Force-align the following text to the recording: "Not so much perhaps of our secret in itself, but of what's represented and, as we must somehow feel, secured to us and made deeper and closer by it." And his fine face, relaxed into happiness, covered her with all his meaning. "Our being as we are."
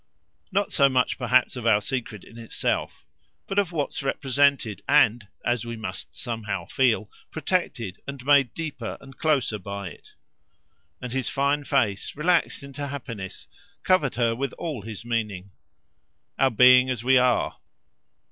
"Not 0.51 0.71
so 0.71 0.89
much 0.89 1.19
perhaps 1.19 1.55
of 1.55 1.67
our 1.67 1.79
secret 1.79 2.23
in 2.23 2.39
itself, 2.39 3.05
but 3.45 3.59
of 3.59 3.71
what's 3.71 4.01
represented 4.01 4.81
and, 4.89 5.27
as 5.45 5.63
we 5.63 5.75
must 5.77 6.17
somehow 6.17 6.65
feel, 6.65 7.07
secured 7.31 7.75
to 7.75 7.89
us 7.89 7.95
and 8.07 8.25
made 8.25 8.51
deeper 8.55 8.97
and 8.99 9.15
closer 9.15 9.59
by 9.59 9.89
it." 9.89 10.13
And 11.03 11.13
his 11.13 11.29
fine 11.29 11.65
face, 11.65 12.15
relaxed 12.15 12.63
into 12.63 12.87
happiness, 12.87 13.47
covered 13.83 14.15
her 14.15 14.33
with 14.35 14.53
all 14.53 14.81
his 14.81 15.05
meaning. 15.05 15.51
"Our 16.39 16.49
being 16.49 16.89
as 16.89 17.03
we 17.03 17.19
are." 17.19 17.57